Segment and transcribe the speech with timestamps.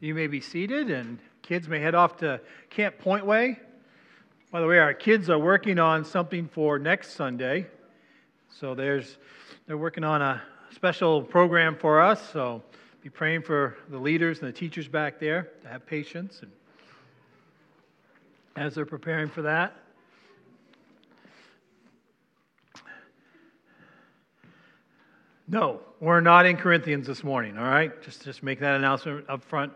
[0.00, 3.58] You may be seated, and kids may head off to Camp Pointway.
[4.52, 7.66] By the way, our kids are working on something for next Sunday.
[8.48, 9.18] So there's,
[9.66, 10.40] they're working on a
[10.72, 12.30] special program for us.
[12.32, 12.62] So
[13.02, 16.52] be praying for the leaders and the teachers back there to have patience and
[18.56, 19.76] as they're preparing for that.
[25.46, 28.02] No, we're not in Corinthians this morning, all right?
[28.02, 29.72] Just, just make that announcement up front.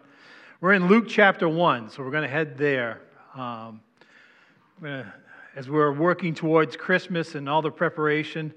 [0.62, 3.00] We're in Luke chapter 1, so we're going to head there.
[3.34, 3.80] Um,
[5.56, 8.54] as we're working towards Christmas and all the preparation.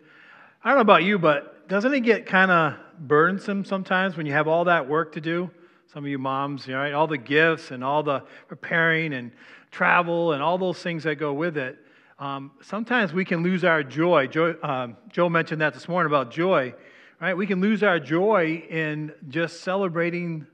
[0.63, 4.33] I don't know about you, but doesn't it get kind of burdensome sometimes when you
[4.33, 5.49] have all that work to do?
[5.91, 6.93] Some of you moms, right?
[6.93, 9.31] All the gifts and all the preparing and
[9.71, 11.75] travel and all those things that go with it.
[12.19, 14.27] Um, sometimes we can lose our joy.
[14.27, 16.75] Joe, um, Joe mentioned that this morning about joy
[17.21, 17.35] right?
[17.35, 20.45] We can lose our joy in just celebrating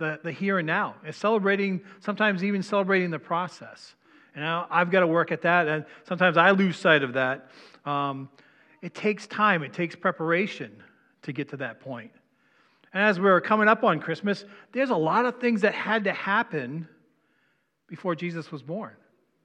[0.00, 3.94] the, the here and now, and celebrating, sometimes even celebrating the process.
[4.34, 7.50] And now I've got to work at that, and sometimes I lose sight of that.
[7.84, 8.28] Um,
[8.82, 10.82] it takes time, it takes preparation
[11.22, 12.10] to get to that point.
[12.92, 16.12] And as we're coming up on Christmas, there's a lot of things that had to
[16.12, 16.88] happen
[17.86, 18.92] before Jesus was born.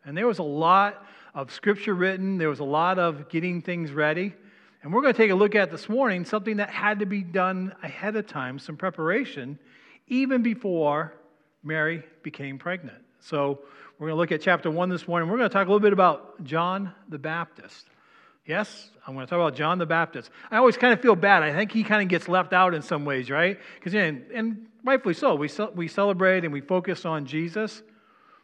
[0.06, 3.92] And there was a lot of scripture written, there was a lot of getting things
[3.92, 4.33] ready.
[4.81, 7.22] And we're going to take a look at this morning something that had to be
[7.22, 9.58] done ahead of time, some preparation,
[10.08, 11.14] even before
[11.64, 13.03] Mary became pregnant.
[13.20, 13.59] So
[13.98, 15.30] we're going to look at chapter 1 this morning.
[15.30, 17.88] We're going to talk a little bit about John the Baptist.
[18.45, 20.30] Yes, I'm going to talk about John the Baptist.
[20.52, 21.42] I always kind of feel bad.
[21.42, 23.58] I think he kind of gets left out in some ways, right?
[23.76, 27.81] Because, and, and rightfully so, we, we celebrate and we focus on Jesus.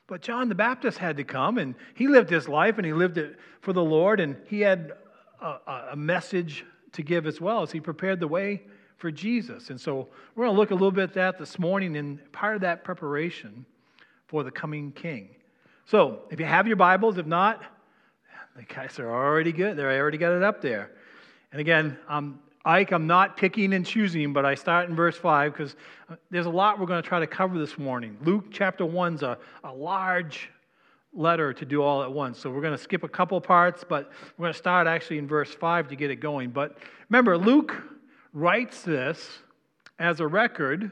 [0.08, 3.20] But John the Baptist had to come, and he lived his life, and he lived
[3.20, 4.94] it for the Lord, and he had
[5.39, 8.64] a, a message to give as well as he prepared the way
[9.02, 9.72] for Jesus.
[9.72, 12.56] And so we're going to look a little bit at that this morning and part
[12.56, 13.66] of that preparation
[14.28, 15.30] for the coming king.
[15.86, 17.64] So if you have your Bibles, if not,
[18.56, 19.76] the guys are already good.
[19.76, 20.92] They already got it up there.
[21.52, 25.52] And again, um, Ike, I'm not picking and choosing, but I start in verse 5
[25.52, 25.76] because
[26.08, 28.16] uh, there's a lot we're going to try to cover this morning.
[28.23, 30.52] Luke chapter 1 is a, a large
[31.11, 32.38] letter to do all at once.
[32.38, 35.28] So we're going to skip a couple parts, but we're going to start actually in
[35.28, 36.52] verse 5 to get it going.
[36.52, 36.78] But
[37.10, 37.76] remember, Luke
[38.33, 39.39] writes this
[39.99, 40.92] as a record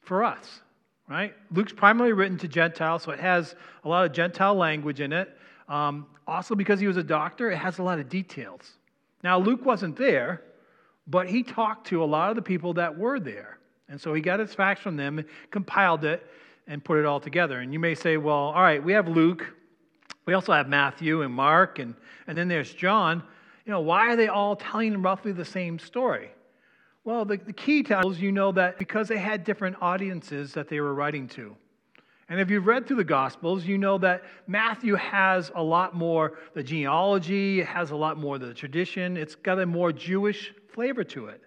[0.00, 0.60] for us,
[1.08, 1.34] right?
[1.50, 5.36] Luke's primarily written to Gentiles, so it has a lot of Gentile language in it.
[5.68, 8.72] Um, also, because he was a doctor, it has a lot of details.
[9.22, 10.42] Now, Luke wasn't there,
[11.06, 13.58] but he talked to a lot of the people that were there.
[13.88, 16.26] And so he got his facts from them, compiled it,
[16.66, 17.60] and put it all together.
[17.60, 19.46] And you may say, well, all right, we have Luke,
[20.26, 21.94] we also have Matthew and Mark, and,
[22.26, 23.22] and then there's John.
[23.64, 26.30] You know, why are they all telling roughly the same story?
[27.06, 30.80] Well, the, the key tells you know that because they had different audiences that they
[30.80, 31.56] were writing to.
[32.28, 36.40] And if you've read through the Gospels, you know that Matthew has a lot more
[36.54, 41.04] the genealogy, it has a lot more the tradition, it's got a more Jewish flavor
[41.04, 41.42] to it.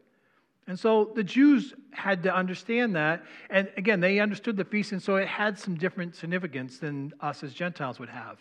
[0.68, 3.26] And so the Jews had to understand that.
[3.50, 7.44] And again, they understood the feast, and so it had some different significance than us
[7.44, 8.38] as Gentiles would have.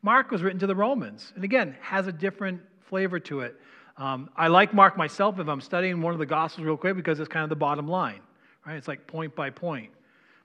[0.00, 3.56] Mark was written to the Romans, and again, has a different flavor to it.
[3.96, 7.20] Um, I like Mark myself if I'm studying one of the Gospels real quick because
[7.20, 8.20] it's kind of the bottom line,
[8.66, 8.76] right?
[8.76, 9.90] It's like point by point.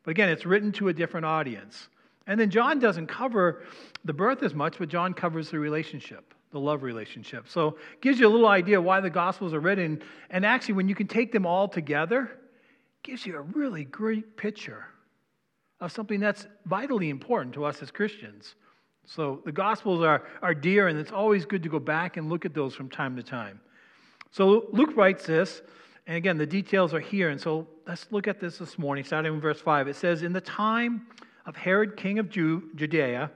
[0.03, 1.87] But again, it's written to a different audience.
[2.27, 3.63] And then John doesn't cover
[4.03, 7.47] the birth as much, but John covers the relationship the love relationship.
[7.47, 10.01] So gives you a little idea why the Gospels are written.
[10.29, 12.31] And actually, when you can take them all together,
[13.03, 14.85] gives you a really great picture
[15.79, 18.55] of something that's vitally important to us as Christians.
[19.07, 22.45] So the Gospels are, are dear, and it's always good to go back and look
[22.45, 23.61] at those from time to time.
[24.31, 25.61] So Luke writes this,
[26.05, 27.29] and again, the details are here.
[27.29, 29.87] And so let's look at this this morning, starting in verse 5.
[29.87, 31.07] It says, In the time
[31.45, 33.31] of Herod, king of Judea,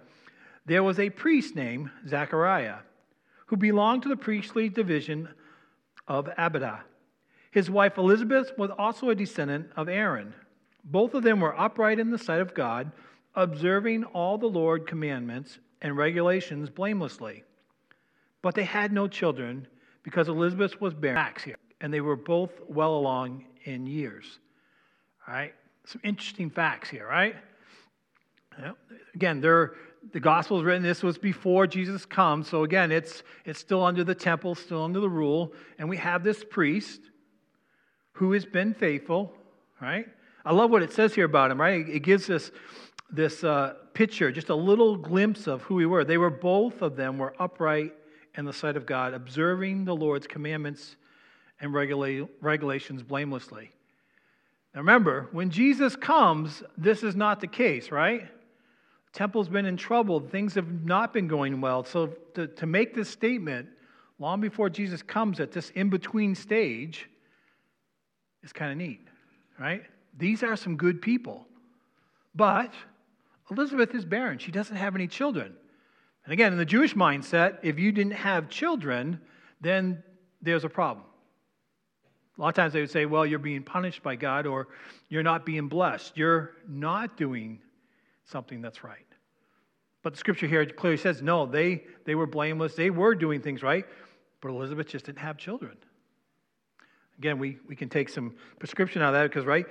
[0.65, 2.79] there was a priest named Zachariah
[3.45, 5.29] who belonged to the priestly division
[6.07, 6.83] of Abijah.
[7.51, 10.33] His wife Elizabeth was also a descendant of Aaron.
[10.83, 12.91] Both of them were upright in the sight of God,
[13.35, 17.43] observing all the Lord commandments and regulations blamelessly.
[18.41, 19.67] But they had no children
[20.03, 21.33] because Elizabeth was barren
[21.79, 24.39] and they were both well along in years.
[25.27, 25.53] All right?
[25.85, 27.35] Some interesting facts here, right?
[29.15, 33.83] Again, the gospel is written this was before jesus comes so again it's it's still
[33.83, 37.01] under the temple still under the rule and we have this priest
[38.13, 39.31] who has been faithful
[39.79, 40.07] right
[40.43, 42.51] i love what it says here about him right it gives us
[43.13, 46.95] this uh, picture just a little glimpse of who we were they were both of
[46.95, 47.93] them were upright
[48.37, 50.95] in the sight of god observing the lord's commandments
[51.59, 53.69] and regula- regulations blamelessly
[54.73, 58.21] Now remember, when Jesus comes, this is not the case, right?
[58.21, 61.83] The temple's been in trouble, things have not been going well.
[61.83, 63.67] So to, to make this statement
[64.19, 67.09] long before Jesus comes at this in between stage
[68.43, 69.01] is kind of neat,
[69.59, 69.83] right?
[70.17, 71.45] These are some good people.
[72.33, 72.73] But
[73.51, 74.37] Elizabeth is barren.
[74.39, 75.53] She doesn't have any children.
[76.23, 79.19] And again, in the Jewish mindset, if you didn't have children,
[79.59, 80.03] then
[80.41, 81.05] there's a problem.
[82.37, 84.69] A lot of times they would say, well, you're being punished by God or
[85.09, 86.13] you're not being blessed.
[86.15, 87.59] You're not doing
[88.25, 89.05] something that's right.
[90.01, 92.73] But the scripture here clearly says, no, they, they were blameless.
[92.73, 93.85] They were doing things right,
[94.39, 95.77] but Elizabeth just didn't have children.
[97.17, 99.67] Again, we, we can take some prescription out of that because, right,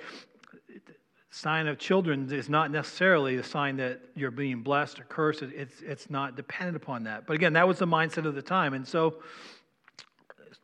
[1.31, 5.43] sign of children is not necessarily a sign that you're being blessed or cursed.
[5.43, 7.27] It's, it's not dependent upon that.
[7.27, 8.75] But again, that was the mindset of the time.
[8.75, 9.17] And so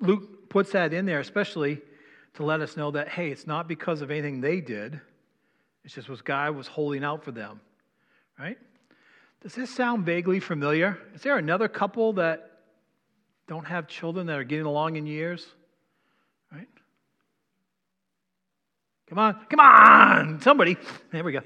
[0.01, 1.81] Luke puts that in there, especially
[2.35, 5.01] to let us know that, hey, it's not because of anything they did,
[5.85, 7.61] it's just what God was holding out for them,
[8.39, 8.59] right?
[9.43, 10.99] Does this sound vaguely familiar?
[11.15, 12.51] Is there another couple that
[13.47, 15.47] don't have children that are getting along in years?
[16.53, 16.69] Right?
[19.09, 20.77] Come on, come on, somebody.
[21.13, 21.41] There we go.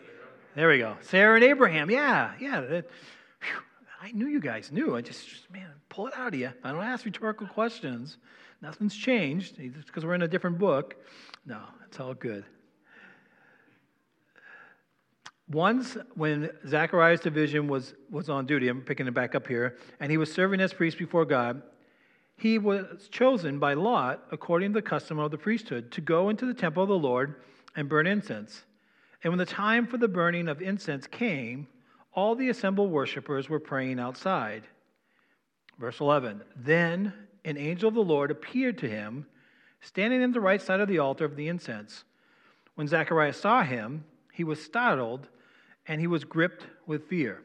[0.57, 0.97] There we go.
[1.03, 1.91] Sarah and Abraham.
[1.91, 2.61] Yeah, yeah.
[2.63, 2.91] That,
[4.01, 4.97] I knew you guys knew.
[4.97, 6.51] I just, just, man, pull it out of you.
[6.65, 8.17] I don't ask rhetorical questions.
[8.63, 10.97] Nothing's changed because we're in a different book.
[11.45, 12.45] No, it's all good.
[15.51, 20.11] Once, when Zachariah's division was, was on duty, I'm picking it back up here, and
[20.11, 21.63] he was serving as priest before God,
[22.37, 26.47] he was chosen by Lot, according to the custom of the priesthood, to go into
[26.47, 27.35] the temple of the Lord
[27.77, 28.65] and burn incense.
[29.23, 31.67] And when the time for the burning of incense came,
[32.13, 34.65] all the assembled worshippers were praying outside.
[35.79, 37.13] Verse 11 Then
[37.45, 39.27] an angel of the Lord appeared to him,
[39.81, 42.05] standing on the right side of the altar of the incense.
[42.75, 45.29] When Zacharias saw him, he was startled
[45.87, 47.43] and he was gripped with fear.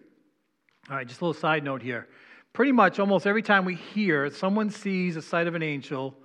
[0.90, 2.08] All right, just a little side note here.
[2.54, 6.16] Pretty much almost every time we hear someone sees a sight of an angel,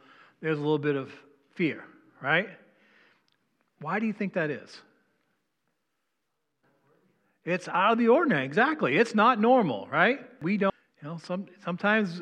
[0.40, 1.12] there's a little bit of
[1.54, 1.84] fear,
[2.20, 2.48] right?
[3.80, 4.80] Why do you think that is?
[7.44, 8.96] It's out of the ordinary, exactly.
[8.96, 10.20] It's not normal, right?
[10.42, 12.20] We don't, you know, some, sometimes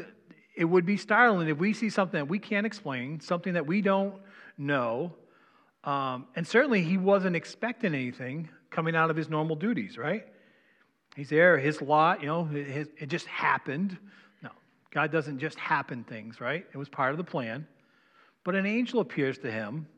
[0.56, 3.82] it would be startling if we see something that we can't explain, something that we
[3.82, 4.14] don't
[4.56, 5.14] know.
[5.82, 10.26] Um, and certainly he wasn't expecting anything coming out of his normal duties, right?
[11.16, 13.96] He's there, his lot, you know, it, it just happened.
[14.40, 14.50] No,
[14.92, 16.64] God doesn't just happen things, right?
[16.72, 17.66] It was part of the plan.
[18.44, 19.88] But an angel appears to him,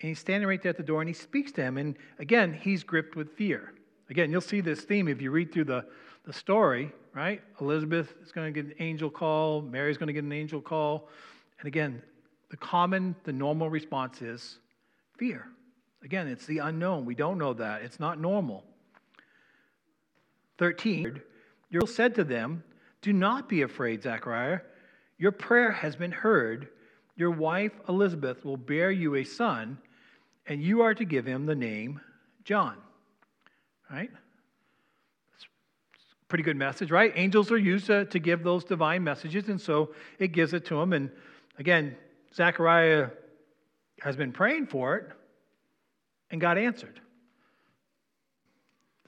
[0.00, 1.78] and he's standing right there at the door, and he speaks to him.
[1.78, 3.74] And again, he's gripped with fear.
[4.10, 5.84] Again, you'll see this theme if you read through the,
[6.24, 7.40] the story, right?
[7.60, 11.08] Elizabeth is going to get an angel call, Mary's going to get an angel call.
[11.58, 12.02] And again,
[12.50, 14.58] the common, the normal response is
[15.16, 15.48] fear.
[16.02, 17.06] Again, it's the unknown.
[17.06, 17.82] We don't know that.
[17.82, 18.64] It's not normal.
[20.58, 21.20] 13,
[21.70, 22.62] you said to them,
[23.00, 24.60] Do not be afraid, Zechariah.
[25.18, 26.68] Your prayer has been heard.
[27.16, 29.78] Your wife Elizabeth will bear you a son,
[30.46, 32.00] and you are to give him the name
[32.44, 32.76] John.
[33.90, 34.10] Right?
[35.34, 37.12] It's a pretty good message, right?
[37.14, 40.80] Angels are used to, to give those divine messages, and so it gives it to
[40.80, 40.92] him.
[40.92, 41.10] And
[41.58, 41.96] again,
[42.34, 43.10] Zechariah
[44.00, 45.06] has been praying for it,
[46.30, 47.00] and God answered.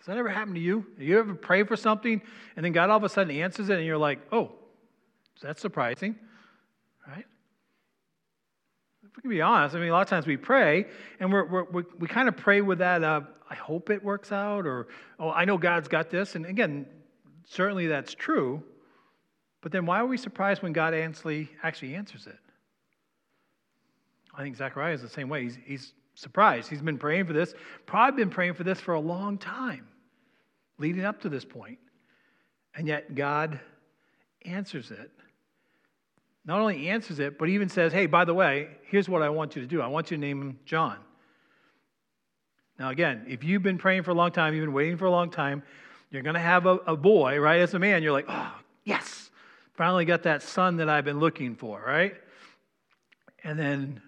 [0.07, 0.87] Does that ever happen to you?
[0.99, 2.23] You ever pray for something
[2.55, 4.53] and then God all of a sudden answers it and you're like, oh,
[5.43, 6.15] that's surprising,
[9.17, 10.87] we can be honest, I mean, a lot of times we pray
[11.21, 14.33] and we're, we're, we we kind of pray with that, uh, I hope it works
[14.33, 16.35] out, or, oh, I know God's got this.
[16.35, 16.87] And again,
[17.45, 18.63] certainly that's true.
[19.63, 22.39] But then why are we surprised when God actually, actually answers it?
[24.37, 25.45] I think Zechariah is the same way.
[25.45, 26.69] He's, he's surprised.
[26.69, 27.55] He's been praying for this,
[27.87, 29.87] probably been praying for this for a long time
[30.79, 31.79] leading up to this point.
[32.75, 33.59] And yet God
[34.45, 35.11] answers it.
[36.47, 39.57] Not only answers it, but even says, hey, by the way, here's what I want
[39.57, 39.83] you to do.
[39.83, 40.99] I want you to name him John.
[42.79, 45.11] Now, again, if you've been praying for a long time, you've been waiting for a
[45.11, 45.63] long time,
[46.11, 47.61] you're going to have a, a boy, right?
[47.61, 48.53] As a man, you're like, oh,
[48.85, 49.31] yes,
[49.75, 52.15] finally got that son that I've been looking for, right?
[53.43, 54.01] And then,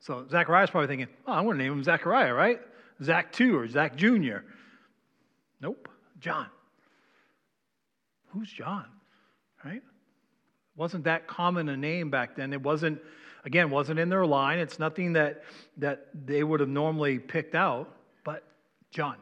[0.00, 2.60] so Zachariah's probably thinking, oh, I'm going to name him Zachariah, right?
[3.02, 4.38] Zach 2 or Zach Jr.
[5.60, 5.88] Nope.
[6.18, 6.46] John.
[8.28, 8.86] Who's John?
[9.64, 9.82] Right?
[10.76, 12.52] Wasn't that common a name back then?
[12.52, 13.00] It wasn't,
[13.44, 14.58] again, wasn't in their line.
[14.58, 15.44] It's nothing that,
[15.76, 18.42] that they would have normally picked out, but
[18.90, 19.16] John.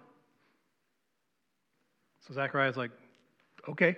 [2.26, 2.90] So Zachariah's like,
[3.68, 3.96] okay.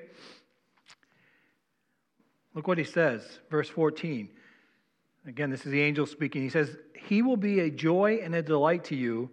[2.54, 4.28] Look what he says, verse 14.
[5.26, 6.42] Again, this is the angel speaking.
[6.42, 9.30] He says, He will be a joy and a delight to you,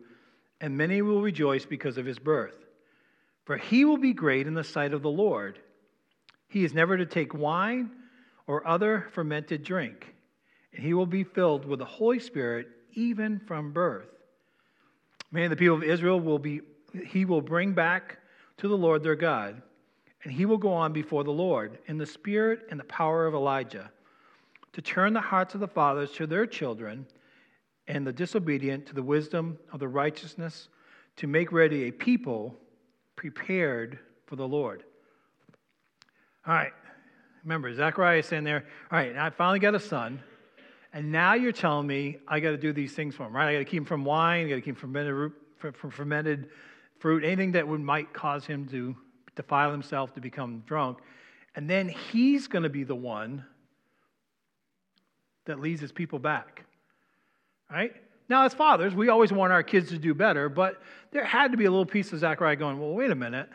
[0.60, 2.56] and many will rejoice because of his birth.
[3.46, 5.60] For he will be great in the sight of the Lord.
[6.48, 7.92] He is never to take wine
[8.48, 10.14] or other fermented drink,
[10.74, 14.10] and he will be filled with the Holy Spirit even from birth.
[15.32, 16.62] Many of the people of Israel will be,
[17.06, 18.18] he will bring back
[18.58, 19.62] to the Lord their God,
[20.24, 23.34] and he will go on before the Lord in the spirit and the power of
[23.34, 23.92] Elijah
[24.74, 27.06] to turn the hearts of the fathers to their children
[27.88, 30.70] and the disobedient to the wisdom of the righteousness
[31.18, 32.56] to make ready a people
[33.16, 34.84] prepared for the Lord.
[36.48, 36.74] All right.
[37.44, 40.22] Remember, Zechariah is saying there, all right, I finally got a son,
[40.94, 43.50] and now you're telling me I got to do these things for him, right?
[43.50, 46.50] I got to keep him from wine, I got to keep him from fermented,
[47.00, 48.96] fruit, anything that would might cause him to
[49.36, 51.00] defile himself, to become drunk.
[51.56, 53.44] And then he's going to be the one
[55.46, 56.66] that leads his people back.
[57.70, 57.94] Right?
[58.30, 60.82] Now, as fathers, we always want our kids to do better, but
[61.12, 63.50] there had to be a little piece of Zechariah going, well, wait a minute.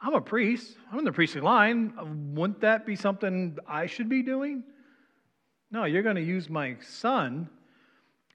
[0.00, 0.76] I'm a priest.
[0.92, 1.92] I'm in the priestly line.
[2.34, 4.62] Wouldn't that be something I should be doing?
[5.70, 7.48] No, you're going to use my son,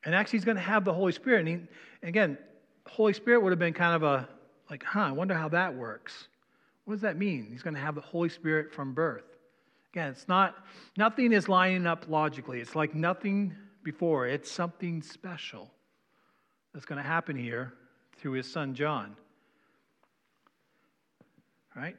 [0.06, 1.40] and actually, he's going to have the Holy Spirit.
[1.40, 1.70] And, he, and
[2.04, 2.38] again,
[2.88, 4.28] Holy Spirit would have been kind of a,
[4.70, 6.28] like, huh, I wonder how that works.
[6.86, 7.48] What does that mean?
[7.50, 9.24] He's going to have the Holy Spirit from birth.
[9.94, 10.56] Again, it's not,
[10.98, 12.60] nothing is lining up logically.
[12.60, 14.28] It's like nothing before.
[14.28, 15.72] It's something special
[16.74, 17.74] that's going to happen here
[18.18, 19.16] through his son John.
[21.76, 21.98] Right?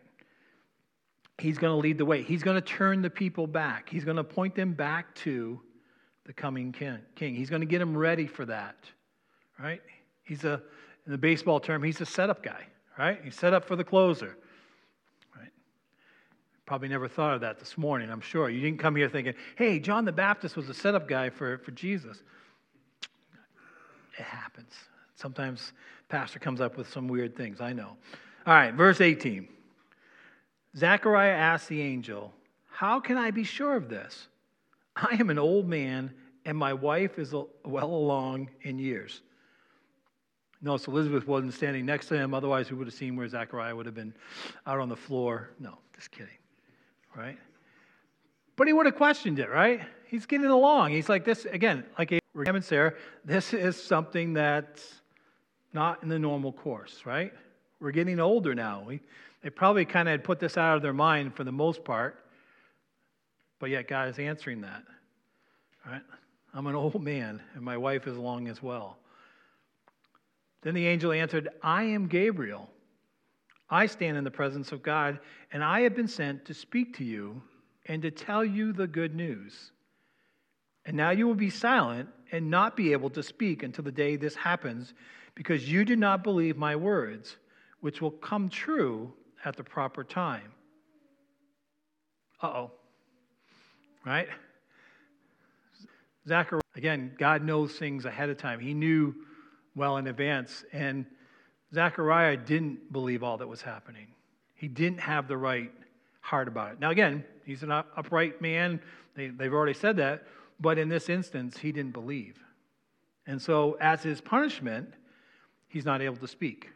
[1.39, 2.23] He's going to lead the way.
[2.23, 3.89] He's going to turn the people back.
[3.89, 5.61] He's going to point them back to
[6.27, 7.35] the coming king.
[7.35, 8.77] He's going to get them ready for that.
[9.59, 9.83] Right?
[10.23, 10.63] He's a,
[11.07, 12.67] in the baseball term, he's a setup guy.
[12.99, 13.21] Right?
[13.25, 14.37] He's set up for the closer.
[15.37, 15.51] Right?
[16.67, 18.49] Probably never thought of that this morning, I'm sure.
[18.49, 21.73] You didn't come here thinking, hey, John the Baptist was a setup guy for, for
[21.73, 22.23] Jesus.
[24.17, 24.73] It happens.
[25.17, 25.73] Sometimes
[26.09, 27.97] pastor comes up with some weird things, I know.
[28.47, 29.49] All right, verse 18.
[30.77, 32.33] Zechariah asked the angel,
[32.71, 34.29] How can I be sure of this?
[34.97, 36.13] I am an old man,
[36.45, 39.23] and my wife is well along in years.
[40.63, 43.87] Notice Elizabeth wasn't standing next to him, otherwise, we would have seen where Zechariah would
[43.87, 44.15] have been
[44.67, 45.51] out on the floor.
[45.59, 46.39] No, just kidding
[47.17, 47.39] right?
[48.57, 49.83] But he would have questioned it, right?
[50.07, 50.93] He's getting along.
[50.93, 55.01] He's like this, again, like Abraham and Sarah, this is something that's
[55.73, 57.33] not in the normal course, right?
[57.81, 58.85] We're getting older now.
[58.87, 59.01] We,
[59.45, 62.25] they probably kind of had put this out of their mind for the most part,
[63.61, 64.83] but yet God is answering that,
[65.87, 66.01] right?
[66.55, 68.97] I'm an old man, and my wife is long as well.
[70.63, 72.71] Then the angel answered, I am Gabriel.
[73.69, 75.21] I stand in the presence of God,
[75.53, 77.43] and I have been sent to speak to you
[77.85, 79.73] and to tell you the good news.
[80.87, 84.17] And now you will be silent and not be able to speak until the day
[84.17, 84.95] this happens,
[85.35, 87.37] because you do not believe my words,
[87.81, 89.13] which will come true
[89.45, 90.53] at the proper time.
[92.43, 92.71] Uh oh.
[94.05, 94.29] Right?
[96.27, 98.61] Zachariah, again, God knows things ahead of time.
[98.61, 99.15] He knew
[99.75, 100.65] well in advance.
[100.73, 101.07] And
[101.73, 104.09] Zechariah didn't believe all that was happening.
[104.55, 105.71] He didn't have the right
[106.21, 106.81] heart about it.
[106.81, 108.81] Now, again, he's an upright man.
[109.15, 110.25] They, they've already said that.
[110.61, 112.39] But in this instance, he didn't believe.
[113.27, 114.95] And so, as his punishment,
[115.69, 116.71] he's not able to speak.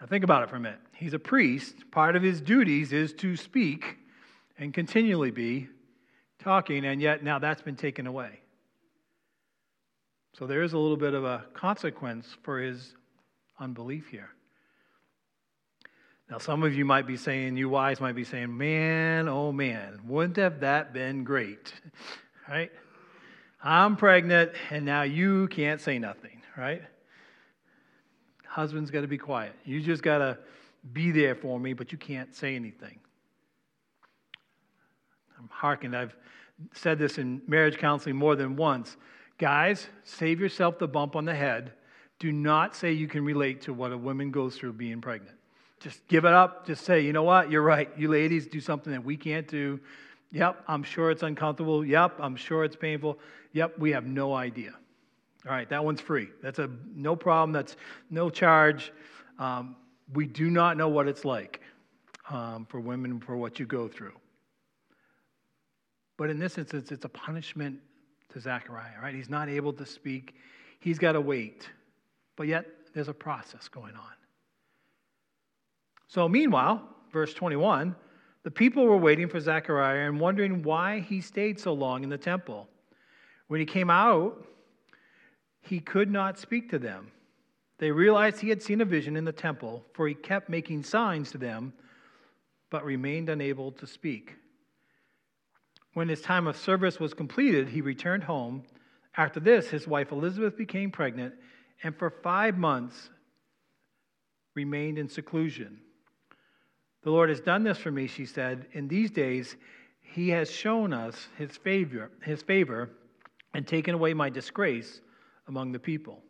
[0.00, 0.80] Now, think about it for a minute.
[0.94, 1.90] He's a priest.
[1.90, 3.98] Part of his duties is to speak
[4.58, 5.68] and continually be
[6.38, 8.40] talking, and yet now that's been taken away.
[10.38, 12.94] So, there is a little bit of a consequence for his
[13.58, 14.30] unbelief here.
[16.30, 20.00] Now, some of you might be saying, you wise might be saying, man, oh man,
[20.06, 21.72] wouldn't have that been great?
[22.48, 22.72] Right?
[23.62, 26.82] I'm pregnant, and now you can't say nothing, right?
[28.50, 29.54] Husband's got to be quiet.
[29.64, 30.38] You just got to
[30.92, 32.98] be there for me, but you can't say anything.
[35.38, 35.94] I'm harking.
[35.94, 36.14] I've
[36.74, 38.96] said this in marriage counseling more than once.
[39.38, 41.72] Guys, save yourself the bump on the head
[42.20, 45.36] do not say you can relate to what a woman goes through being pregnant.
[45.80, 46.66] Just give it up.
[46.66, 47.50] Just say, you know what?
[47.50, 47.90] You're right.
[47.96, 49.80] You ladies do something that we can't do.
[50.30, 51.84] Yep, I'm sure it's uncomfortable.
[51.84, 53.18] Yep, I'm sure it's painful.
[53.54, 54.74] Yep, we have no idea.
[55.46, 56.28] All right, that one's free.
[56.42, 57.52] That's a no problem.
[57.52, 57.76] That's
[58.10, 58.92] no charge.
[59.38, 59.76] Um,
[60.12, 61.60] we do not know what it's like
[62.28, 64.14] um, for women for what you go through.
[66.18, 67.80] But in this instance, it's a punishment
[68.32, 69.14] to Zechariah, right?
[69.14, 70.34] He's not able to speak.
[70.78, 71.68] He's got to wait
[72.40, 74.12] but yet there's a process going on.
[76.08, 76.82] So, meanwhile,
[77.12, 77.94] verse 21,
[78.44, 82.16] the people were waiting for Zechariah and wondering why he stayed so long in the
[82.16, 82.66] temple.
[83.48, 84.42] When he came out,
[85.60, 87.10] he could not speak to them.
[87.78, 91.30] They realized he had seen a vision in the temple, for he kept making signs
[91.30, 91.72] to them,
[92.70, 94.36] but remained unable to speak.
[95.94, 98.64] When his time of service was completed, he returned home.
[99.16, 101.34] After this, his wife Elizabeth became pregnant,
[101.82, 103.10] and for five months
[104.54, 105.80] remained in seclusion.
[107.02, 108.66] The Lord has done this for me, she said.
[108.72, 109.56] In these days,
[110.02, 112.90] he has shown us his favor, his favor
[113.54, 115.00] and taken away my disgrace
[115.50, 116.22] among the people.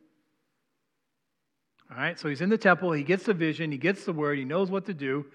[1.91, 4.39] All right, so he's in the temple, he gets the vision, he gets the word,
[4.39, 5.27] he knows what to do,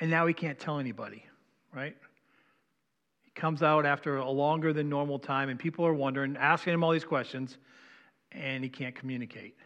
[0.00, 1.24] and now he can't tell anybody,
[1.74, 1.96] right?
[3.22, 6.82] He comes out after a longer than normal time, and people are wondering, asking him
[6.82, 7.58] all these questions,
[8.32, 9.56] and he can't communicate.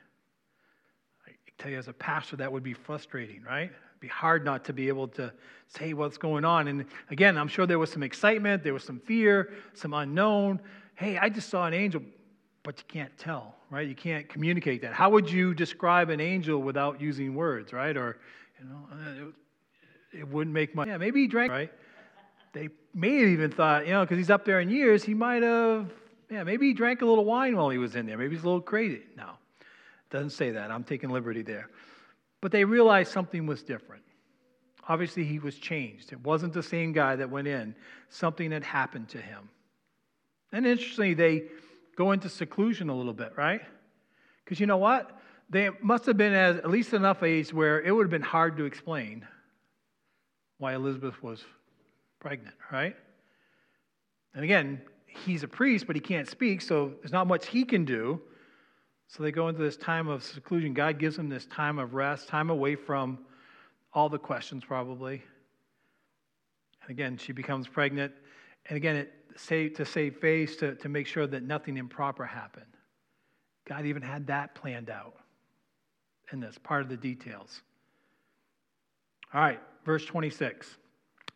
[1.26, 3.70] I tell you, as a pastor, that would be frustrating, right?
[3.70, 5.32] It'd be hard not to be able to
[5.68, 6.66] say what's going on.
[6.66, 10.60] And again, I'm sure there was some excitement, there was some fear, some unknown.
[10.96, 12.02] Hey, I just saw an angel
[12.64, 13.86] but you can't tell, right?
[13.86, 14.94] You can't communicate that.
[14.94, 17.96] How would you describe an angel without using words, right?
[17.96, 18.18] Or,
[18.58, 19.28] you know, uh,
[20.12, 20.88] it, it wouldn't make much.
[20.88, 21.72] Yeah, maybe he drank, right?
[22.52, 25.42] They may have even thought, you know, because he's up there in years, he might
[25.42, 25.90] have,
[26.30, 28.16] yeah, maybe he drank a little wine while he was in there.
[28.16, 29.02] Maybe he's a little crazy.
[29.16, 29.30] No,
[30.10, 30.70] doesn't say that.
[30.70, 31.68] I'm taking liberty there.
[32.40, 34.02] But they realized something was different.
[34.88, 36.12] Obviously, he was changed.
[36.12, 37.74] It wasn't the same guy that went in.
[38.08, 39.48] Something had happened to him.
[40.52, 41.44] And interestingly, they
[41.96, 43.62] go into seclusion a little bit, right?
[44.44, 45.18] Because you know what?
[45.50, 48.64] They must have been at, least enough age where it would have been hard to
[48.64, 49.26] explain
[50.58, 51.44] why Elizabeth was
[52.20, 52.96] pregnant, right?
[54.34, 57.84] And again, he's a priest, but he can't speak, so there's not much he can
[57.84, 58.20] do.
[59.08, 60.74] So they go into this time of seclusion.
[60.74, 63.18] God gives them this time of rest, time away from
[63.92, 65.22] all the questions, probably.
[66.82, 68.12] And again, she becomes pregnant.
[68.66, 72.66] And again, it save, to save face, to, to make sure that nothing improper happened.
[73.66, 75.14] God even had that planned out
[76.32, 77.62] in this, part of the details.
[79.32, 80.76] All right, verse 26.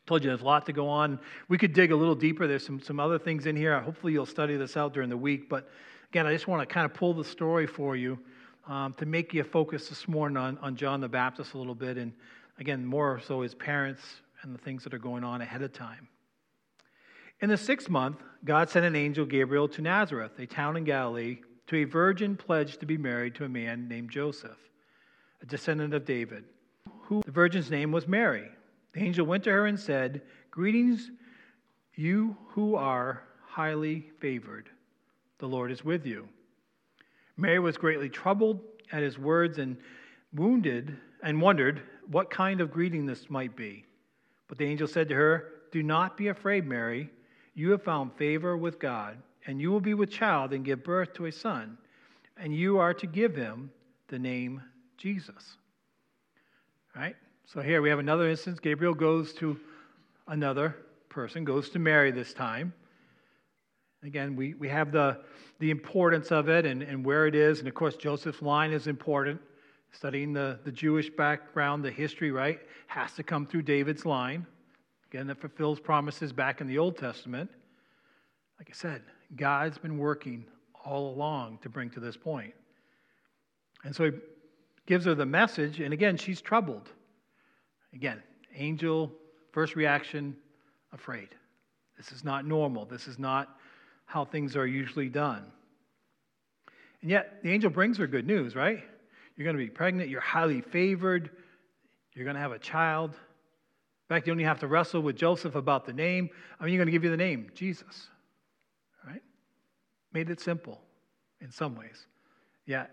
[0.07, 1.18] Told you there's a lot to go on.
[1.49, 2.46] We could dig a little deeper.
[2.46, 3.79] There's some, some other things in here.
[3.81, 5.49] Hopefully, you'll study this out during the week.
[5.49, 5.68] But
[6.11, 8.18] again, I just want to kind of pull the story for you
[8.66, 11.99] um, to make you focus this morning on, on John the Baptist a little bit.
[11.99, 12.12] And
[12.59, 14.03] again, more so his parents
[14.42, 16.09] and the things that are going on ahead of time.
[17.40, 21.38] In the sixth month, God sent an angel, Gabriel, to Nazareth, a town in Galilee,
[21.68, 24.59] to a virgin pledged to be married to a man named Joseph,
[25.40, 26.44] a descendant of David,
[27.03, 28.48] who the virgin's name was Mary.
[28.92, 31.12] The angel went to her and said, Greetings,
[31.94, 34.68] you who are highly favored.
[35.38, 36.29] The Lord is with you.
[37.37, 39.77] Mary was greatly troubled at his words and
[40.35, 43.85] wounded and wondered what kind of greeting this might be.
[44.48, 47.11] But the angel said to her, Do not be afraid, Mary
[47.59, 51.12] you have found favor with God, and you will be with child and give birth
[51.14, 51.77] to a son,
[52.37, 53.71] and you are to give him
[54.07, 54.62] the name
[54.97, 55.57] Jesus.
[56.94, 57.16] Right?
[57.47, 58.61] So here we have another instance.
[58.61, 59.59] Gabriel goes to
[60.29, 60.77] another
[61.09, 62.73] person, goes to Mary this time.
[64.05, 65.18] Again, we, we have the,
[65.59, 67.59] the importance of it and, and where it is.
[67.59, 69.40] And of course, Joseph's line is important.
[69.90, 74.47] Studying the, the Jewish background, the history, right, has to come through David's line.
[75.11, 77.51] Again, that fulfills promises back in the Old Testament.
[78.59, 79.03] Like I said,
[79.37, 80.44] God's been working
[80.85, 82.55] all along to bring to this point.
[83.85, 84.18] And so he
[84.87, 86.90] gives her the message, and again, she's troubled.
[87.94, 88.23] Again,
[88.55, 89.12] angel,
[89.53, 90.37] first reaction,
[90.92, 91.29] afraid.
[91.97, 92.85] This is not normal.
[92.85, 93.57] This is not
[94.05, 95.44] how things are usually done.
[97.03, 98.83] And yet, the angel brings her good news, right?
[99.37, 101.31] You're going to be pregnant, you're highly favored,
[102.14, 103.14] you're going to have a child.
[104.09, 106.31] In fact, you only have to wrestle with Joseph about the name.
[106.59, 108.09] I mean, you're going to give you the name, Jesus.
[109.07, 109.23] Right?
[110.14, 110.81] Made it simple
[111.42, 112.07] in some ways.
[112.64, 112.90] Yet,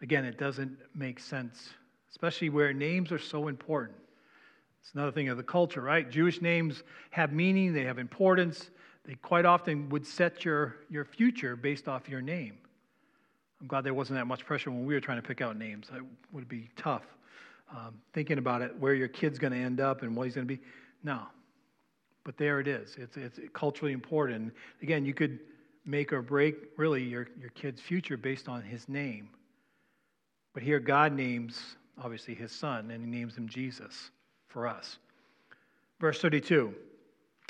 [0.00, 1.70] again, it doesn't make sense,
[2.10, 3.98] especially where names are so important.
[4.80, 6.10] It's another thing of the culture, right?
[6.10, 8.70] Jewish names have meaning, they have importance.
[9.04, 12.58] They quite often would set your, your future based off your name.
[13.60, 15.88] I'm glad there wasn't that much pressure when we were trying to pick out names.
[15.94, 16.02] It
[16.32, 17.04] would be tough
[17.72, 20.46] um, thinking about it, where your kid's going to end up and what he's going
[20.46, 20.60] to be.
[21.02, 21.22] No.
[22.24, 22.96] But there it is.
[22.98, 24.52] It's, it's culturally important.
[24.82, 25.40] Again, you could
[25.84, 29.28] make or break really your, your kid's future based on his name.
[30.54, 34.10] But here, God names, obviously, his son, and he names him Jesus
[34.48, 34.98] for us.
[36.00, 36.74] Verse 32.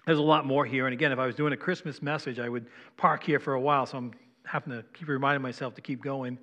[0.07, 0.87] There's a lot more here.
[0.87, 3.61] And again, if I was doing a Christmas message, I would park here for a
[3.61, 3.87] while.
[3.87, 4.13] So I'm
[4.45, 6.39] having to keep reminding myself to keep going.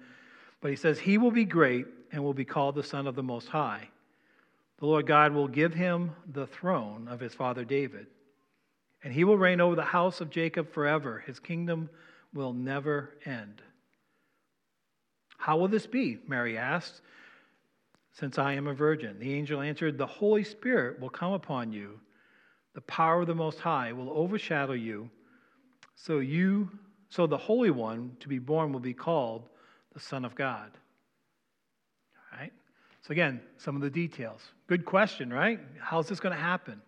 [0.62, 3.24] But he says, He will be great and will be called the Son of the
[3.24, 3.90] Most High.
[4.80, 8.08] The Lord God will give him the throne of his father David,
[9.04, 11.24] and he will reign over the house of Jacob forever.
[11.26, 11.90] His kingdom
[12.34, 13.62] will never end.
[15.38, 16.20] How will this be?
[16.28, 17.02] Mary asked,
[18.14, 19.18] since I am a virgin.
[19.20, 22.00] The angel answered, The Holy Spirit will come upon you.
[22.74, 25.10] The power of the Most High will overshadow you.
[25.96, 26.70] So you
[27.10, 29.50] so the Holy One to be born will be called
[29.94, 30.72] the Son of God.
[32.34, 32.54] All right?
[33.02, 34.42] So again, some of the details.
[34.68, 35.60] Good question, right?
[35.80, 36.82] How's this going to happen?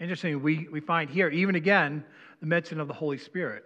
[0.00, 2.04] Interesting, we, we find here, even again,
[2.40, 3.64] the mention of the Holy Spirit,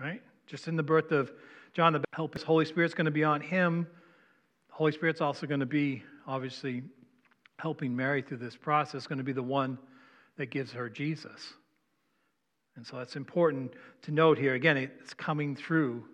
[0.00, 0.22] right?
[0.46, 1.32] Just in the birth of
[1.72, 3.86] John the Help, Holy Spirit's going to be on him.
[4.68, 6.82] The Holy Spirit's also going to be, obviously,
[7.58, 9.78] helping Mary through this process, going to be the one
[10.36, 11.54] that gives her Jesus.
[12.76, 14.54] And so that's important to note here.
[14.54, 16.04] Again, it's coming through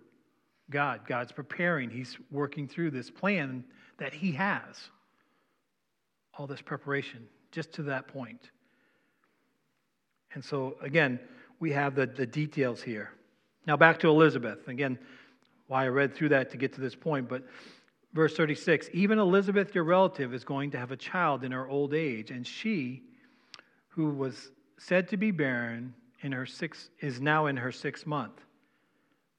[0.69, 1.01] God.
[1.07, 3.63] God's preparing, He's working through this plan
[3.97, 4.89] that He has.
[6.37, 8.51] All this preparation, just to that point.
[10.33, 11.19] And so, again,
[11.59, 13.11] we have the, the details here.
[13.65, 14.67] Now, back to Elizabeth.
[14.67, 14.99] Again,
[15.67, 17.43] why I read through that to get to this point, but
[18.13, 21.93] verse 36 even Elizabeth, your relative, is going to have a child in her old
[21.93, 23.03] age, and she,
[23.89, 28.41] who was said to be barren, in her six, is now in her sixth month.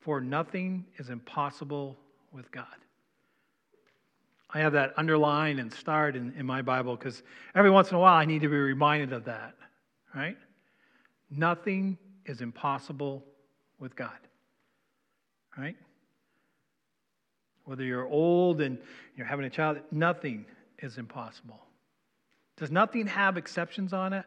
[0.01, 1.99] For nothing is impossible
[2.33, 2.67] with God.
[4.51, 7.23] I have that underlined and starred in, in my Bible because
[7.55, 9.55] every once in a while I need to be reminded of that,
[10.15, 10.39] right?
[11.31, 13.25] Nothing is impossible
[13.79, 14.19] with God,
[15.57, 15.77] right?
[17.65, 18.79] Whether you're old and
[19.17, 20.47] you're having a child, nothing
[20.79, 21.61] is impossible.
[22.57, 24.25] Does nothing have exceptions on it?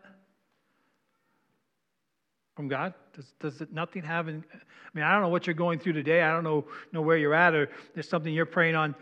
[2.56, 2.94] From God?
[3.14, 4.28] Does, does it nothing have?
[4.28, 6.22] I mean, I don't know what you're going through today.
[6.22, 8.94] I don't know, know where you're at, or there's something you're praying on.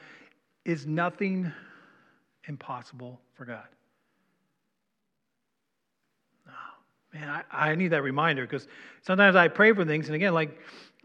[0.65, 1.51] Is nothing
[2.47, 3.65] impossible for God?
[6.45, 7.19] No.
[7.19, 8.67] Man, I, I need that reminder because
[9.01, 10.59] sometimes I pray for things, and again, like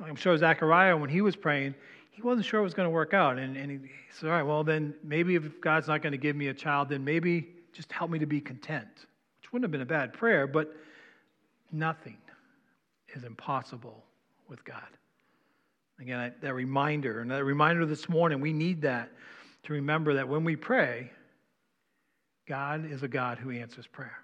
[0.04, 1.74] I'm sure Zechariah, when he was praying,
[2.10, 3.38] he wasn't sure it was going to work out.
[3.38, 3.78] And, and he
[4.12, 6.88] said, All right, well, then maybe if God's not going to give me a child,
[6.90, 8.88] then maybe just help me to be content,
[9.40, 10.76] which wouldn't have been a bad prayer, but
[11.72, 12.16] nothing
[13.14, 14.04] is impossible
[14.48, 14.82] with God.
[16.00, 19.10] Again, I, that reminder, and that reminder this morning, we need that
[19.64, 21.10] to remember that when we pray,
[22.46, 24.18] God is a God who answers prayer.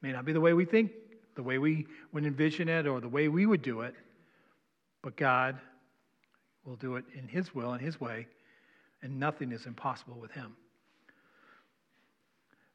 [0.00, 0.92] May not be the way we think,
[1.34, 3.94] the way we would envision it, or the way we would do it,
[5.02, 5.58] but God
[6.64, 8.26] will do it in His will and His way,
[9.02, 10.56] and nothing is impossible with Him.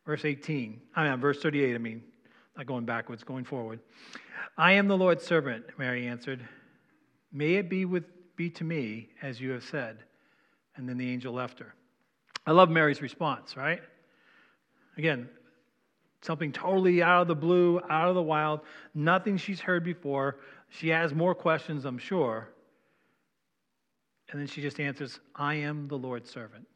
[0.05, 2.03] Verse 18, I mean, verse 38, I mean,
[2.57, 3.79] not going backwards, going forward.
[4.57, 6.41] I am the Lord's servant, Mary answered.
[7.31, 9.99] May it be, with, be to me as you have said.
[10.75, 11.73] And then the angel left her.
[12.45, 13.81] I love Mary's response, right?
[14.97, 15.29] Again,
[16.21, 18.61] something totally out of the blue, out of the wild,
[18.95, 20.37] nothing she's heard before.
[20.69, 22.49] She has more questions, I'm sure.
[24.31, 26.67] And then she just answers, I am the Lord's servant.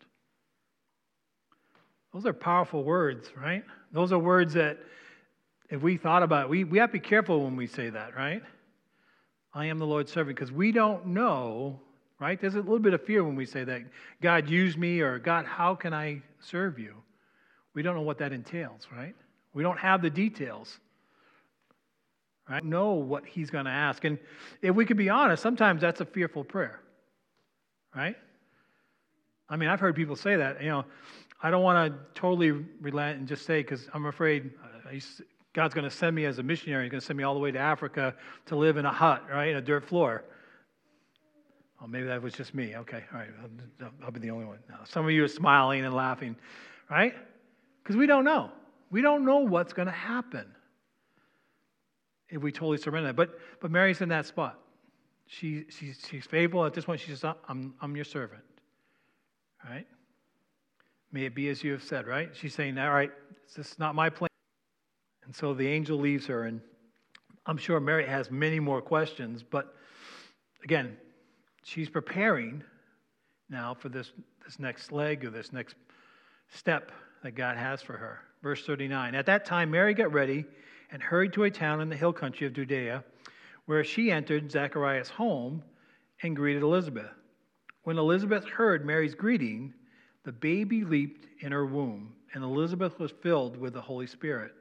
[2.14, 3.64] Those are powerful words, right?
[3.92, 4.80] Those are words that
[5.72, 8.16] if we thought about it, we, we have to be careful when we say that,
[8.16, 8.44] right?
[9.54, 11.80] I am the Lord's servant, because we don't know,
[12.20, 12.40] right?
[12.40, 13.82] There's a little bit of fear when we say that.
[14.22, 16.96] God, use me, or God, how can I serve you?
[17.74, 19.16] We don't know what that entails, right?
[19.54, 20.80] We don't have the details.
[22.50, 22.64] Right?
[22.66, 24.04] Know what he's going to ask.
[24.04, 24.18] And
[24.62, 26.82] if we could be honest, sometimes that's a fearful prayer.
[27.96, 28.18] Right?
[29.48, 30.62] I mean, I've heard people say that.
[30.62, 30.86] You know,
[31.42, 34.52] I don't want to totally relent and just say because I'm afraid.
[34.86, 35.22] I used,
[35.54, 36.86] God's going to send me as a missionary.
[36.86, 39.24] He's going to send me all the way to Africa to live in a hut,
[39.30, 40.24] right, in a dirt floor.
[41.82, 42.76] Oh, maybe that was just me.
[42.76, 43.30] Okay, all right,
[43.82, 44.60] I'll, I'll be the only one.
[44.70, 46.36] No, some of you are smiling and laughing,
[46.90, 47.16] right?
[47.84, 48.52] Because we don't know.
[48.92, 50.46] We don't know what's going to happen
[52.30, 53.14] if we totally surrender.
[53.14, 54.60] But but Mary's in that spot.
[55.28, 57.00] She, she she's faithful at this point.
[57.00, 58.44] She says, "I'm I'm your servant."
[59.68, 59.88] Right?
[61.12, 62.08] May it be as you have said.
[62.08, 62.30] Right?
[62.34, 63.12] She's saying, "All right,
[63.56, 64.31] this is not my plan."
[65.32, 66.60] And so the angel leaves her, and
[67.46, 69.74] I'm sure Mary has many more questions, but
[70.62, 70.98] again,
[71.64, 72.62] she's preparing
[73.50, 74.12] now for this,
[74.44, 75.78] this next leg or this next
[76.50, 76.92] step
[77.24, 78.20] that God has for her.
[78.44, 80.44] Verse 39 At that time, Mary got ready
[80.92, 83.02] and hurried to a town in the hill country of Judea,
[83.68, 85.64] where she entered Zacharias' home
[86.24, 87.14] and greeted Elizabeth.
[87.84, 89.76] When Elizabeth heard Mary's greeting,
[90.26, 94.56] the baby leaped in her womb, and Elizabeth was filled with the Holy Spirit.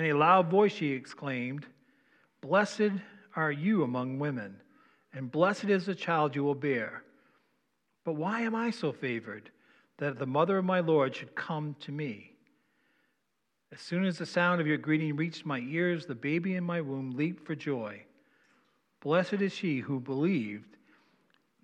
[0.00, 1.66] In a loud voice she exclaimed,
[2.40, 2.92] Blessed
[3.36, 4.56] are you among women,
[5.12, 7.02] and blessed is the child you will bear.
[8.06, 9.50] But why am I so favored
[9.98, 12.32] that the mother of my Lord should come to me?
[13.72, 16.80] As soon as the sound of your greeting reached my ears, the baby in my
[16.80, 18.02] womb leaped for joy.
[19.02, 20.78] Blessed is she who believed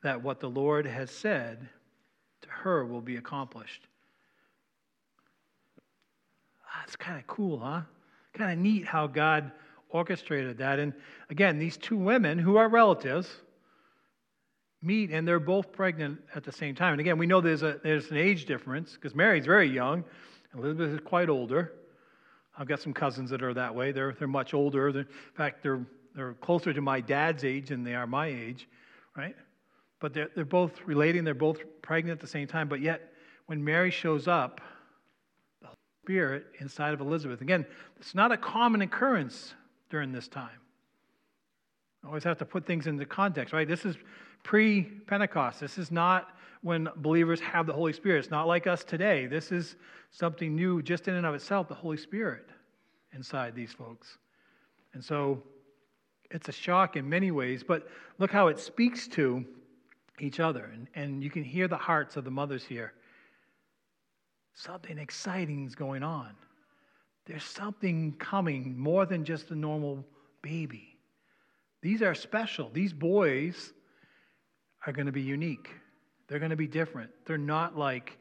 [0.02, 1.70] that what the Lord has said
[2.42, 3.86] to her will be accomplished.
[6.66, 7.80] Ah, that's kind of cool, huh?
[8.36, 9.50] Kind of neat how God
[9.88, 10.78] orchestrated that.
[10.78, 10.92] And
[11.30, 13.28] again, these two women who are relatives
[14.82, 16.92] meet and they're both pregnant at the same time.
[16.92, 20.04] And again, we know there's, a, there's an age difference because Mary's very young,
[20.54, 21.72] Elizabeth is quite older.
[22.58, 23.92] I've got some cousins that are that way.
[23.92, 24.92] They're, they're much older.
[24.92, 28.68] They're, in fact, they're, they're closer to my dad's age than they are my age,
[29.16, 29.36] right?
[30.00, 32.68] But they're, they're both relating, they're both pregnant at the same time.
[32.68, 33.12] But yet,
[33.46, 34.60] when Mary shows up,
[36.06, 37.66] Spirit inside of Elizabeth, again,
[37.98, 39.54] it's not a common occurrence
[39.90, 40.60] during this time.
[42.04, 43.66] I always have to put things into context, right?
[43.66, 43.96] This is
[44.44, 45.58] pre Pentecost.
[45.58, 46.28] This is not
[46.62, 48.20] when believers have the Holy Spirit.
[48.20, 49.26] It's not like us today.
[49.26, 49.74] This is
[50.12, 52.46] something new just in and of itself, the Holy Spirit
[53.12, 54.18] inside these folks.
[54.94, 55.42] And so
[56.30, 57.88] it's a shock in many ways, but
[58.20, 59.44] look how it speaks to
[60.20, 60.70] each other.
[60.72, 62.92] And, and you can hear the hearts of the mothers here.
[64.56, 66.30] Something exciting is going on.
[67.26, 70.04] There's something coming more than just a normal
[70.40, 70.96] baby.
[71.82, 72.70] These are special.
[72.72, 73.74] These boys
[74.86, 75.68] are going to be unique.
[76.26, 77.10] They're going to be different.
[77.26, 78.18] They're not like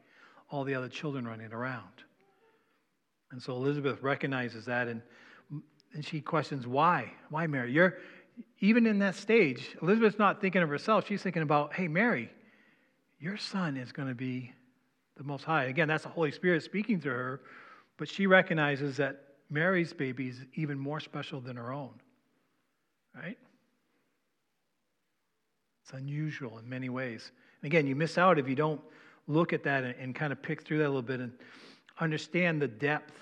[0.50, 2.04] all the other children running around.
[3.32, 5.00] And so Elizabeth recognizes that and,
[5.94, 7.12] and she questions why?
[7.30, 7.72] Why, Mary?
[7.72, 7.96] You're
[8.60, 11.06] even in that stage, Elizabeth's not thinking of herself.
[11.08, 12.30] She's thinking about, hey, Mary,
[13.18, 14.52] your son is going to be
[15.16, 15.64] the Most High.
[15.64, 17.40] Again, that's the Holy Spirit speaking to her,
[17.96, 21.94] but she recognizes that Mary's baby is even more special than her own.
[23.14, 23.38] Right?
[25.82, 27.30] It's unusual in many ways.
[27.62, 28.80] And again, you miss out if you don't
[29.26, 31.32] look at that and, and kind of pick through that a little bit and
[31.98, 33.14] understand the depth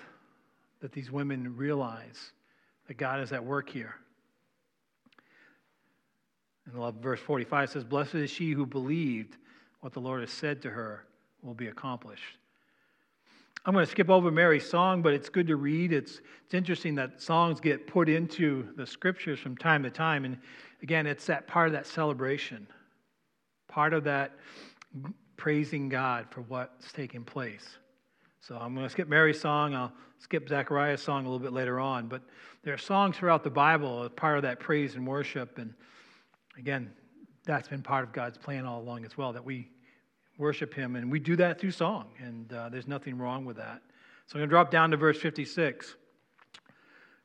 [0.80, 2.33] that these women realize
[2.88, 3.94] that God is at work here.
[6.66, 9.37] And love verse 45 says, Blessed is she who believed
[9.80, 11.04] what the Lord has said to her
[11.44, 12.38] will be accomplished.
[13.66, 15.92] I'm going to skip over Mary's song, but it's good to read.
[15.92, 20.24] It's, it's interesting that songs get put into the scriptures from time to time.
[20.24, 20.37] And
[20.83, 22.66] again, it's that part of that celebration,
[23.68, 24.33] part of that
[25.37, 27.78] praising God for what's taking place.
[28.40, 29.74] So I'm going to skip Mary's song.
[29.74, 32.07] I'll skip Zechariah's song a little bit later on.
[32.07, 32.20] But
[32.64, 35.57] there are songs throughout the Bible as part of that praise and worship.
[35.57, 35.72] And
[36.59, 36.90] again,
[37.46, 39.70] that's been part of God's plan all along as well, that we
[40.38, 40.96] worship Him.
[40.96, 42.06] And we do that through song.
[42.18, 43.82] And uh, there's nothing wrong with that.
[44.26, 45.94] So I'm going to drop down to verse 56.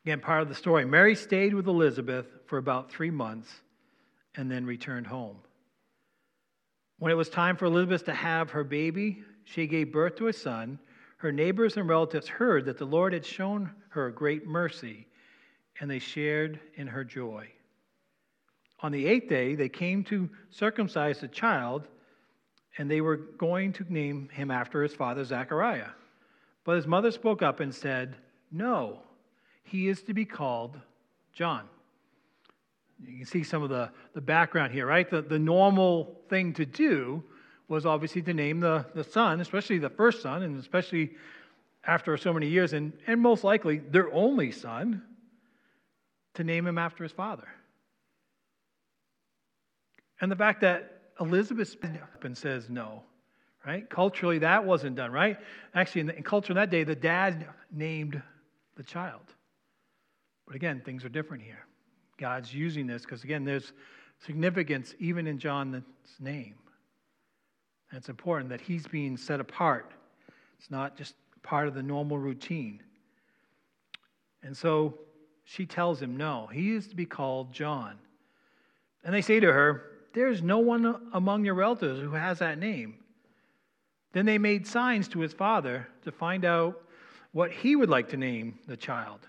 [0.06, 0.86] Again, part of the story.
[0.86, 3.50] Mary stayed with Elizabeth for about three months
[4.36, 5.38] and then returned home.
[6.98, 10.34] When it was time for Elizabeth to have her baby, she gave birth to a
[10.34, 10.80] son
[11.20, 15.06] her neighbors and relatives heard that the Lord had shown her great mercy,
[15.80, 17.50] and they shared in her joy.
[18.80, 21.90] On the eighth day, they came to circumcise the child,
[22.80, 25.90] and they were going to name him after his father, Zechariah.
[26.64, 28.16] But his mother spoke up and said,
[28.52, 29.02] No,
[29.64, 30.80] he is to be called
[31.34, 31.66] John.
[33.06, 35.10] You can see some of the, the background here, right?
[35.10, 37.22] The, the normal thing to do
[37.68, 41.12] was obviously to name the, the son, especially the first son, and especially
[41.86, 45.02] after so many years, and, and most likely their only son,
[46.36, 47.48] to name him after his father.
[50.22, 53.04] And the fact that Elizabeth up and says no,
[53.66, 53.90] right?
[53.90, 55.38] Culturally, that wasn't done, right?
[55.74, 58.22] Actually, in, the, in culture in that day, the dad named
[58.76, 59.22] the child.
[60.48, 61.66] But again, things are different here.
[62.18, 63.72] God's using this because, again, there's
[64.26, 65.84] significance even in John's
[66.20, 66.56] name.
[67.90, 69.92] And it's important that he's being set apart.
[70.58, 72.82] It's not just part of the normal routine.
[74.44, 75.00] And so
[75.44, 77.98] she tells him, no, he is to be called John.
[79.04, 82.96] And they say to her, There's no one among your relatives who has that name.
[84.12, 86.82] Then they made signs to his father to find out
[87.32, 89.20] what he would like to name the child.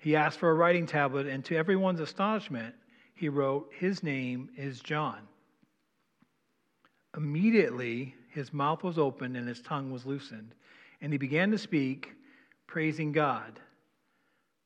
[0.00, 2.74] He asked for a writing tablet, and to everyone's astonishment,
[3.14, 5.18] he wrote, His name is John.
[7.16, 10.54] Immediately, his mouth was opened and his tongue was loosened,
[11.00, 12.12] and he began to speak,
[12.66, 13.60] praising God.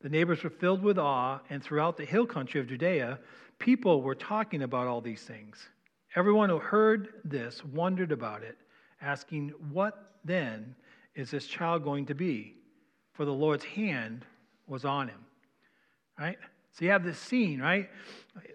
[0.03, 3.19] The neighbors were filled with awe, and throughout the hill country of Judea,
[3.63, 5.69] people were talking about all these things.
[6.17, 8.59] Everyone who heard this wondered about it,
[9.01, 10.75] asking, What then
[11.15, 12.57] is this child going to be?
[13.13, 14.25] For the Lord's hand
[14.67, 15.21] was on him.
[16.19, 16.39] Right?
[16.73, 17.89] So you have this scene, right?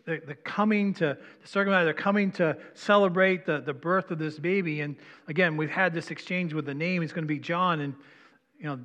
[0.05, 4.37] They're, they're coming to, the circumcise, they're coming to celebrate the, the birth of this
[4.39, 4.81] baby.
[4.81, 4.95] And
[5.27, 7.01] again, we've had this exchange with the name.
[7.01, 7.81] It's going to be John.
[7.81, 7.95] And,
[8.59, 8.79] you know,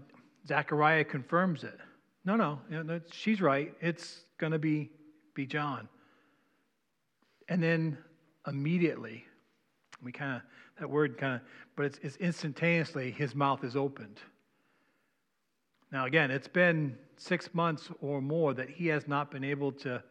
[0.46, 1.78] Zechariah confirms it.
[2.24, 3.74] No, no, you know, she's right.
[3.80, 4.90] It's going to be
[5.34, 5.88] be John.
[7.48, 7.98] And then
[8.46, 9.24] immediately,
[10.02, 10.42] we kind of,
[10.78, 11.40] that word kind of,
[11.76, 14.20] but it's, it's instantaneously, his mouth is opened.
[15.90, 20.02] Now, again, it's been six months or more that he has not been able to.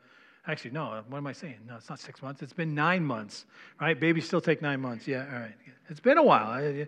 [0.47, 1.57] Actually, no, what am I saying?
[1.67, 2.41] No, it's not six months.
[2.41, 3.45] It's been nine months,
[3.79, 3.99] right?
[3.99, 5.07] Babies still take nine months.
[5.07, 5.53] Yeah, all right.
[5.89, 6.63] It's been a while.
[6.63, 6.85] Yeah.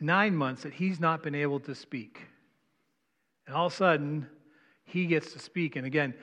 [0.00, 2.20] Nine months that he's not been able to speak.
[3.46, 4.26] And all of a sudden,
[4.84, 5.76] he gets to speak.
[5.76, 6.14] And again,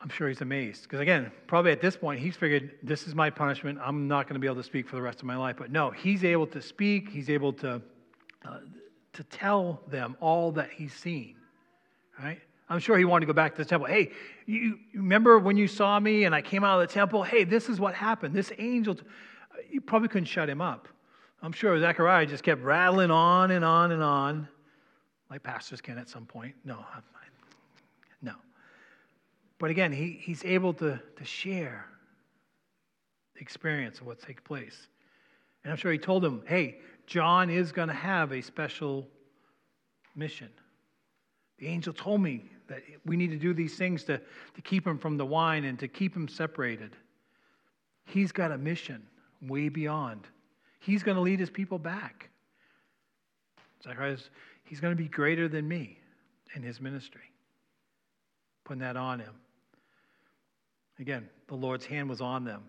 [0.00, 0.84] I'm sure he's amazed.
[0.84, 3.78] Because again, probably at this point, he's figured this is my punishment.
[3.82, 5.56] I'm not going to be able to speak for the rest of my life.
[5.58, 7.08] But no, he's able to speak.
[7.08, 7.82] He's able to,
[8.44, 8.58] uh,
[9.14, 11.34] to tell them all that he's seen.
[12.22, 12.40] Right?
[12.68, 13.88] I'm sure he wanted to go back to the temple.
[13.88, 14.12] Hey,
[14.46, 17.22] you, remember when you saw me and I came out of the temple?
[17.22, 18.34] Hey, this is what happened.
[18.34, 18.96] This angel,
[19.70, 20.86] you probably couldn't shut him up.
[21.42, 24.48] I'm sure Zechariah just kept rattling on and on and on,
[25.30, 26.54] like pastors can at some point.
[26.64, 26.84] No.
[29.58, 31.86] But again, he, he's able to, to share
[33.34, 34.88] the experience of what's taking place.
[35.64, 39.06] And I'm sure he told him, hey, John is going to have a special
[40.14, 40.48] mission.
[41.58, 44.98] The angel told me that we need to do these things to, to keep him
[44.98, 46.94] from the wine and to keep him separated.
[48.04, 49.02] He's got a mission
[49.42, 50.26] way beyond.
[50.80, 52.30] He's going to lead his people back.
[53.82, 54.30] Zacharias,
[54.64, 55.98] he's going to be greater than me
[56.54, 57.32] in his ministry.
[58.64, 59.34] Putting that on him.
[60.98, 62.62] Again, the Lord's hand was on them.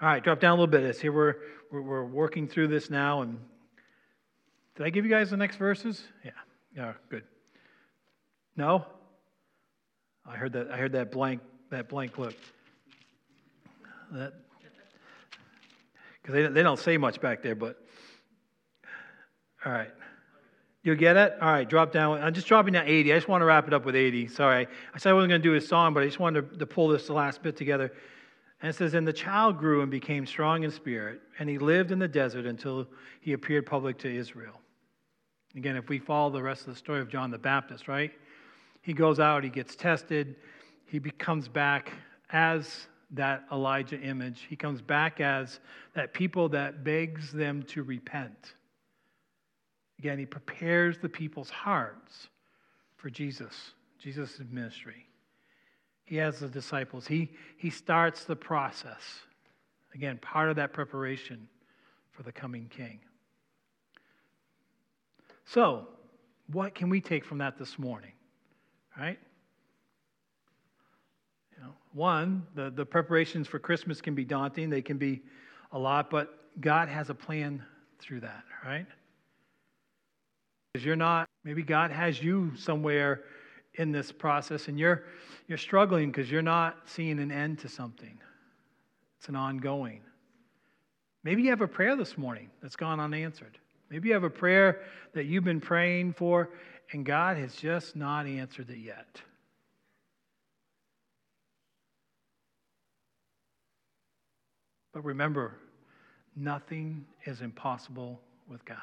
[0.00, 0.82] All right, drop down a little bit.
[0.82, 1.36] It's here we're,
[1.70, 3.22] we're, we're working through this now.
[3.22, 3.38] And
[4.74, 6.02] did I give you guys the next verses?
[6.22, 6.30] Yeah,
[6.76, 7.24] yeah, good.
[8.56, 8.84] No,
[10.26, 10.70] I heard that.
[10.70, 11.40] I heard that blank
[11.70, 12.34] that blank look.
[14.12, 14.34] That
[16.20, 17.78] because they they don't say much back there, but
[19.64, 19.90] all right.
[20.86, 21.34] You get it?
[21.42, 22.22] All right, drop down.
[22.22, 23.12] I'm just dropping down 80.
[23.12, 24.28] I just want to wrap it up with 80.
[24.28, 24.68] Sorry.
[24.94, 26.64] I said I wasn't going to do a song, but I just wanted to, to
[26.64, 27.92] pull this last bit together.
[28.62, 31.90] And it says, And the child grew and became strong in spirit, and he lived
[31.90, 32.86] in the desert until
[33.20, 34.60] he appeared public to Israel.
[35.56, 38.12] Again, if we follow the rest of the story of John the Baptist, right?
[38.80, 40.36] He goes out, he gets tested,
[40.84, 41.90] he comes back
[42.30, 44.46] as that Elijah image.
[44.48, 45.58] He comes back as
[45.94, 48.54] that people that begs them to repent.
[49.98, 52.28] Again, he prepares the people's hearts
[52.96, 55.06] for Jesus, Jesus' ministry.
[56.04, 57.06] He has the disciples.
[57.06, 59.00] He, he starts the process.
[59.94, 61.48] Again, part of that preparation
[62.12, 63.00] for the coming king.
[65.46, 65.88] So,
[66.52, 68.12] what can we take from that this morning?
[68.98, 69.18] Right?
[71.56, 75.22] You know, one, the, the preparations for Christmas can be daunting, they can be
[75.72, 77.62] a lot, but God has a plan
[77.98, 78.86] through that, right?
[80.76, 83.22] Because you're not, maybe God has you somewhere
[83.76, 85.04] in this process and you're,
[85.48, 88.18] you're struggling because you're not seeing an end to something.
[89.18, 90.02] It's an ongoing.
[91.24, 93.56] Maybe you have a prayer this morning that's gone unanswered.
[93.88, 94.82] Maybe you have a prayer
[95.14, 96.50] that you've been praying for
[96.92, 99.22] and God has just not answered it yet.
[104.92, 105.54] But remember,
[106.36, 108.76] nothing is impossible with God.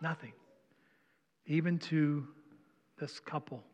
[0.00, 0.32] Nothing
[1.48, 2.26] even to
[3.00, 3.64] this couple,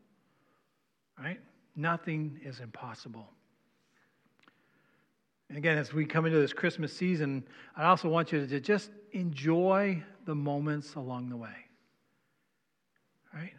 [1.19, 1.41] right?
[1.77, 3.29] Nothing is impossible.
[5.49, 7.45] And again, as we come into this Christmas season,
[7.77, 11.55] I also want you to just enjoy the moments along the way.
[13.35, 13.53] Right?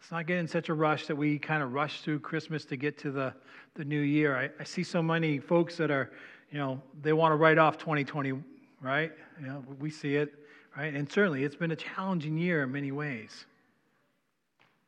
[0.00, 2.76] Let's not get in such a rush that we kind of rush through Christmas to
[2.76, 3.34] get to the,
[3.74, 4.36] the new year.
[4.36, 6.12] I, I see so many folks that are,
[6.50, 8.32] you know, they want to write off 2020,
[8.80, 9.12] right?
[9.40, 10.39] You know, we see it
[10.76, 10.94] right?
[10.94, 13.46] And certainly it's been a challenging year in many ways.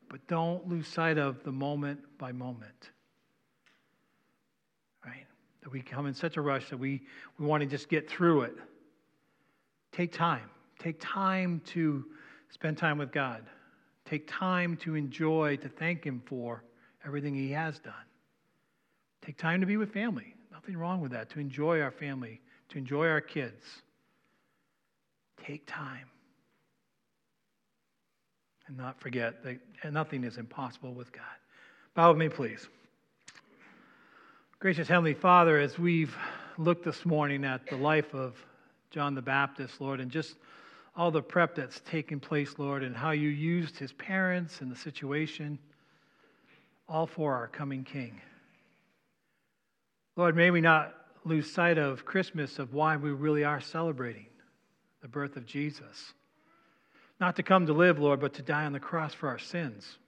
[0.09, 2.90] But don't lose sight of the moment by moment,
[5.05, 5.27] right?
[5.62, 7.01] That we come in such a rush that we,
[7.38, 8.55] we want to just get through it.
[9.90, 10.51] Take time.
[10.79, 12.05] Take time to
[12.51, 13.45] spend time with God.
[14.05, 16.63] Take time to enjoy, to thank Him for
[17.06, 17.94] everything He has done.
[19.25, 20.35] Take time to be with family.
[20.50, 21.31] Nothing wrong with that.
[21.31, 23.65] To enjoy our family, to enjoy our kids.
[25.45, 26.07] Take time.
[28.69, 29.59] And not forget that
[29.93, 31.25] nothing is impossible with God.
[31.95, 32.69] Bow with me, please.
[34.61, 36.17] Gracious Heavenly Father, as we've
[36.59, 38.37] looked this morning at the life of
[38.90, 40.37] John the Baptist, Lord, and just
[40.95, 44.77] all the prep that's taken place, Lord, and how you used his parents and the
[44.77, 45.59] situation,
[46.88, 48.21] all for our coming King.
[50.15, 54.27] Lord, may we not lose sight of Christmas, of why we really are celebrating
[55.03, 56.15] the birth of Jesus.
[57.21, 59.98] Not to come to live, Lord, but to die on the cross for our sins.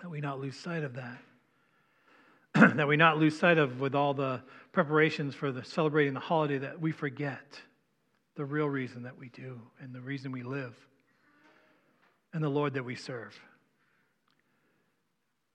[0.00, 1.18] that we not lose sight of that.
[2.76, 4.40] that we not lose sight of with all the
[4.72, 7.60] preparations for the celebrating the holiday that we forget
[8.36, 10.74] the real reason that we do and the reason we live
[12.32, 13.38] and the Lord that we serve.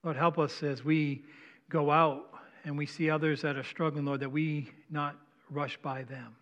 [0.03, 1.24] Lord, help us as we
[1.70, 2.30] go out
[2.63, 5.16] and we see others that are struggling, Lord, that we not
[5.49, 6.36] rush by them,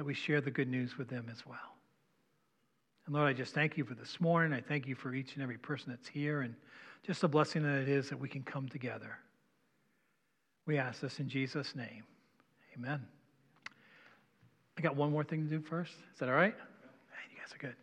[0.00, 1.58] that we share the good news with them as well.
[3.04, 4.50] And Lord, I just thank you for this morning.
[4.50, 6.54] I thank you for each and every person that's here and
[7.02, 9.18] just the blessing that it is that we can come together.
[10.64, 12.04] We ask this in Jesus' name.
[12.78, 13.06] Amen.
[14.78, 15.92] I got one more thing to do first.
[16.14, 16.54] Is that all right?
[17.30, 17.76] You guys are good.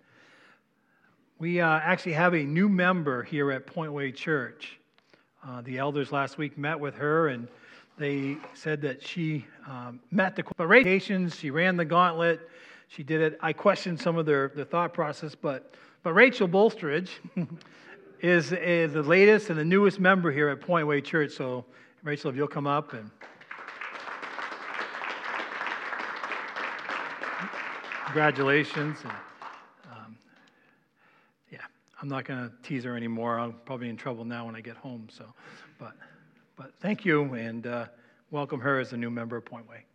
[1.38, 4.80] We uh, actually have a new member here at Point Way Church.
[5.48, 7.48] Uh, the elders last week met with her and
[7.98, 12.48] they said that she um, met the qualifications, she ran the gauntlet,
[12.88, 13.38] she did it.
[13.42, 15.74] I questioned some of their, their thought process, but,
[16.04, 17.10] but Rachel Bolstridge
[18.22, 21.34] is, is the latest and the newest member here at Point Way Church.
[21.34, 21.66] So,
[22.04, 23.10] Rachel, if you'll come up and.
[28.06, 29.00] Congratulations.
[29.04, 29.12] And,
[29.92, 30.18] um,
[31.52, 31.60] yeah,
[32.02, 33.38] I'm not going to tease her anymore.
[33.38, 35.08] I'm probably in trouble now when I get home.
[35.12, 35.26] So,
[35.78, 35.94] but,
[36.58, 37.86] but thank you and uh,
[38.32, 39.86] welcome her as a new member of Point Way.